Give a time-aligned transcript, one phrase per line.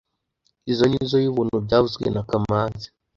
[0.71, 2.87] Izoi nizoo yubuntu byavuzwe na kamanzi